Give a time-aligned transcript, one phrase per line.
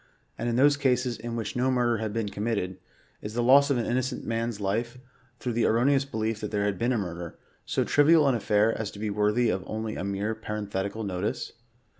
[0.35, 2.77] And in those cases" in which no murder had been committed,'^
[3.21, 4.97] is the loss of an innocent man's life,
[5.39, 8.97] through the erroneous belief that there had been murder, so trivial an affair as to
[8.97, 11.51] be worthy of only a mere parenthetical notice